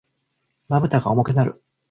[0.67, 1.61] 瞼が重くなる。